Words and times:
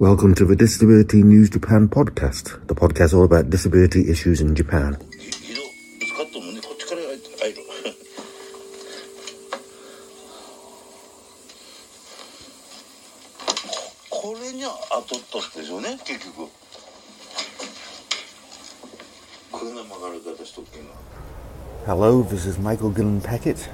Welcome 0.00 0.36
to 0.36 0.44
the 0.44 0.54
Disability 0.54 1.24
News 1.24 1.50
Japan 1.50 1.88
podcast, 1.88 2.64
the 2.68 2.74
podcast 2.76 3.12
all 3.14 3.24
about 3.24 3.50
disability 3.50 4.08
issues 4.08 4.40
in 4.40 4.54
Japan. 4.54 4.96
Hello, 21.86 22.22
this 22.22 22.46
is 22.46 22.56
Michael 22.60 22.92
Gillan 22.92 23.20
Peckitt, 23.20 23.66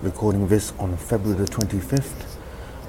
recording 0.00 0.48
this 0.48 0.72
on 0.78 0.96
February 0.96 1.44
the 1.44 1.44
25th, 1.44 2.31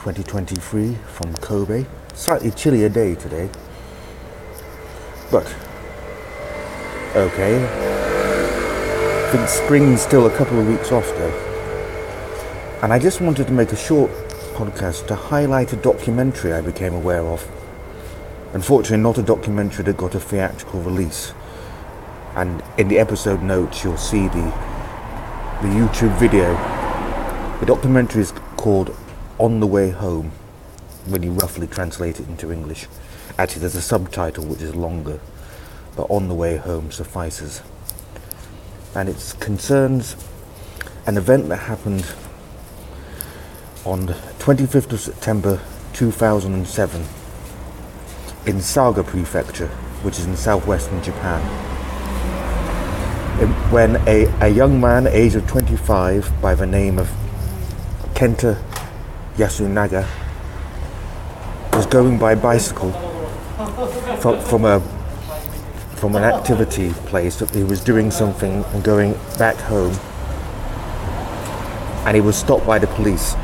2023, 0.00 0.94
from 1.08 1.34
Kobe. 1.34 1.84
Slightly 2.14 2.50
chillier 2.52 2.88
day 2.88 3.14
today, 3.14 3.50
but 5.30 5.44
okay. 7.14 7.62
I 9.26 9.30
think 9.30 9.46
spring's 9.46 10.00
still 10.00 10.26
a 10.26 10.36
couple 10.38 10.58
of 10.58 10.66
weeks 10.66 10.90
off 10.90 11.06
though. 11.06 12.80
And 12.82 12.94
I 12.94 12.98
just 12.98 13.20
wanted 13.20 13.46
to 13.48 13.52
make 13.52 13.72
a 13.72 13.76
short 13.76 14.10
podcast 14.54 15.06
to 15.08 15.14
highlight 15.14 15.74
a 15.74 15.76
documentary 15.76 16.54
I 16.54 16.62
became 16.62 16.94
aware 16.94 17.26
of. 17.26 17.46
Unfortunately, 18.54 19.02
not 19.02 19.18
a 19.18 19.22
documentary 19.22 19.84
that 19.84 19.98
got 19.98 20.14
a 20.14 20.20
theatrical 20.20 20.80
release. 20.80 21.34
And 22.36 22.62
in 22.78 22.88
the 22.88 22.98
episode 22.98 23.42
notes, 23.42 23.84
you'll 23.84 23.98
see 23.98 24.28
the 24.28 24.52
the 25.60 25.68
YouTube 25.68 26.18
video. 26.18 26.54
The 27.60 27.66
documentary 27.66 28.22
is 28.22 28.32
called 28.56 28.96
On 29.40 29.58
the 29.58 29.66
Way 29.66 29.90
Home, 29.90 30.32
when 31.06 31.22
you 31.22 31.32
roughly 31.32 31.66
translate 31.66 32.20
it 32.20 32.28
into 32.28 32.52
English. 32.52 32.86
Actually, 33.38 33.62
there's 33.62 33.74
a 33.74 33.82
subtitle 33.82 34.44
which 34.44 34.60
is 34.60 34.74
longer, 34.76 35.18
but 35.96 36.02
On 36.10 36.28
the 36.28 36.34
Way 36.34 36.58
Home 36.58 36.92
suffices. 36.92 37.62
And 38.94 39.08
it 39.08 39.34
concerns 39.40 40.14
an 41.06 41.16
event 41.16 41.48
that 41.48 41.56
happened 41.56 42.06
on 43.84 44.06
the 44.06 44.14
25th 44.38 44.92
of 44.92 45.00
September 45.00 45.60
2007 45.94 47.04
in 48.46 48.60
Saga 48.60 49.02
Prefecture, 49.02 49.68
which 50.02 50.18
is 50.18 50.26
in 50.26 50.36
southwestern 50.36 51.02
Japan 51.02 51.40
when 53.70 53.96
a, 54.06 54.26
a 54.44 54.48
young 54.48 54.78
man, 54.80 55.06
age 55.06 55.34
of 55.34 55.46
25, 55.46 56.42
by 56.42 56.54
the 56.54 56.66
name 56.66 56.98
of 56.98 57.08
Kenta 58.12 58.69
Yasunaga, 59.36 60.06
was 61.72 61.86
going 61.86 62.18
by 62.18 62.34
bicycle 62.34 62.92
from, 64.20 64.40
from 64.40 64.64
a 64.64 64.80
from 65.96 66.16
an 66.16 66.24
activity 66.24 66.92
place 67.10 67.36
that 67.36 67.50
he 67.54 67.62
was 67.62 67.84
doing 67.84 68.10
something 68.10 68.64
and 68.72 68.82
going 68.82 69.12
back 69.38 69.56
home, 69.56 69.92
and 72.06 72.14
he 72.14 72.22
was 72.22 72.36
stopped 72.36 72.66
by 72.66 72.78
the 72.78 72.86
police. 72.86 73.34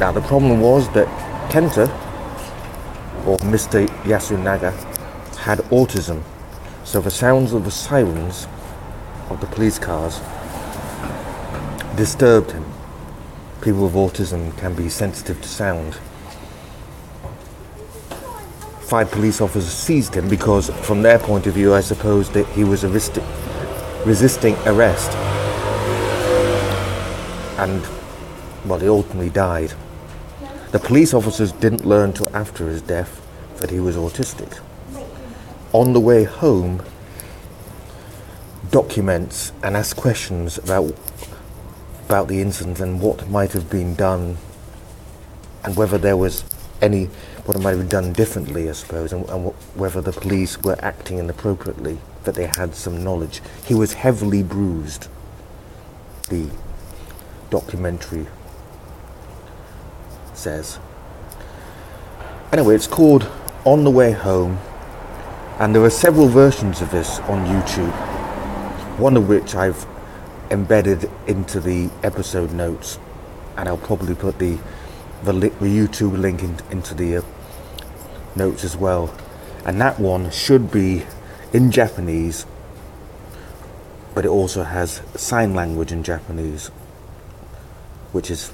Now 0.00 0.10
the 0.12 0.22
problem 0.22 0.60
was 0.60 0.92
that 0.94 1.06
Kenta, 1.52 1.88
or 3.24 3.38
Mr. 3.38 3.86
Yasunaga, 4.02 4.72
had 5.36 5.58
autism. 5.70 6.20
So 6.82 7.00
the 7.00 7.12
sounds 7.12 7.52
of 7.52 7.64
the 7.64 7.70
sirens 7.70 8.48
of 9.30 9.40
the 9.40 9.46
police 9.46 9.78
cars 9.78 10.20
disturbed 11.96 12.50
him. 12.50 12.64
People 13.62 13.84
with 13.84 13.94
autism 13.94 14.58
can 14.58 14.74
be 14.74 14.88
sensitive 14.88 15.40
to 15.40 15.48
sound. 15.48 15.94
Five 18.80 19.08
police 19.12 19.40
officers 19.40 19.72
seized 19.72 20.16
him 20.16 20.28
because, 20.28 20.68
from 20.84 21.02
their 21.02 21.20
point 21.20 21.46
of 21.46 21.54
view, 21.54 21.72
I 21.72 21.80
suppose 21.80 22.28
that 22.30 22.44
he 22.48 22.64
was 22.64 22.82
arresti- 22.82 23.24
resisting 24.04 24.56
arrest. 24.66 25.12
And, 27.58 27.86
well, 28.64 28.80
he 28.80 28.88
ultimately 28.88 29.30
died. 29.30 29.74
The 30.72 30.80
police 30.80 31.14
officers 31.14 31.52
didn't 31.52 31.84
learn 31.84 32.12
till 32.12 32.34
after 32.34 32.66
his 32.66 32.82
death 32.82 33.24
that 33.58 33.70
he 33.70 33.78
was 33.78 33.94
autistic 33.94 34.58
on 35.72 35.92
the 35.92 36.00
way 36.00 36.24
home 36.24 36.82
documents 38.72 39.52
and 39.62 39.76
asks 39.76 39.94
questions 39.94 40.58
about 40.58 40.96
about 42.12 42.28
the 42.28 42.42
incident 42.42 42.78
and 42.78 43.00
what 43.00 43.26
might 43.30 43.52
have 43.52 43.70
been 43.70 43.94
done 43.94 44.36
and 45.64 45.74
whether 45.76 45.96
there 45.96 46.14
was 46.14 46.44
any 46.82 47.06
what 47.46 47.58
might 47.62 47.70
have 47.70 47.78
been 47.78 47.88
done 47.88 48.12
differently 48.12 48.68
I 48.68 48.72
suppose 48.72 49.14
and, 49.14 49.26
and 49.30 49.46
wh- 49.50 49.78
whether 49.78 50.02
the 50.02 50.12
police 50.12 50.60
were 50.62 50.76
acting 50.84 51.16
inappropriately 51.16 51.96
that 52.24 52.34
they 52.34 52.50
had 52.54 52.74
some 52.74 53.02
knowledge. 53.02 53.40
He 53.64 53.74
was 53.74 53.94
heavily 53.94 54.42
bruised 54.42 55.08
the 56.28 56.50
documentary 57.48 58.26
says. 60.34 60.78
Anyway 62.52 62.74
it's 62.74 62.86
called 62.86 63.26
on 63.64 63.84
the 63.84 63.90
way 63.90 64.12
home 64.12 64.58
and 65.58 65.74
there 65.74 65.82
are 65.82 65.88
several 65.88 66.28
versions 66.28 66.82
of 66.82 66.90
this 66.90 67.20
on 67.20 67.46
YouTube, 67.46 68.98
one 68.98 69.16
of 69.16 69.30
which 69.30 69.54
I've 69.54 69.86
embedded 70.50 71.10
into 71.26 71.60
the 71.60 71.90
episode 72.02 72.52
notes, 72.52 72.98
and 73.56 73.68
I'll 73.68 73.76
probably 73.76 74.14
put 74.14 74.38
the 74.38 74.58
the, 75.22 75.32
the 75.32 75.48
YouTube 75.50 76.18
link 76.18 76.42
in, 76.42 76.58
into 76.70 76.94
the 76.94 77.18
uh, 77.18 77.22
notes 78.34 78.64
as 78.64 78.76
well. 78.76 79.14
And 79.64 79.80
that 79.80 80.00
one 80.00 80.30
should 80.30 80.72
be 80.72 81.04
in 81.52 81.70
Japanese, 81.70 82.44
but 84.14 84.24
it 84.24 84.28
also 84.28 84.64
has 84.64 85.00
sign 85.14 85.54
language 85.54 85.92
in 85.92 86.02
Japanese, 86.02 86.68
which 88.10 88.30
is 88.30 88.52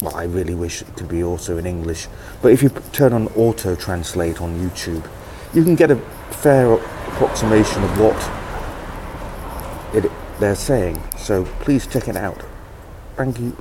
well, 0.00 0.14
I 0.14 0.24
really 0.24 0.54
wish 0.54 0.82
it 0.82 0.96
to 0.98 1.04
be 1.04 1.24
also 1.24 1.58
in 1.58 1.66
English. 1.66 2.06
But 2.40 2.52
if 2.52 2.62
you 2.62 2.68
turn 2.92 3.12
on 3.12 3.26
auto 3.28 3.74
translate 3.74 4.40
on 4.40 4.56
YouTube, 4.56 5.04
you 5.52 5.64
can 5.64 5.74
get 5.74 5.90
a 5.90 5.96
fair 6.30 6.72
approximation 6.72 7.82
of 7.82 7.98
what 7.98 8.16
it, 9.96 10.10
they're 10.38 10.54
saying. 10.54 11.00
So 11.16 11.44
please 11.60 11.86
check 11.86 12.08
it 12.08 12.16
out. 12.16 12.42
Thank 13.16 13.40
you. 13.40 13.56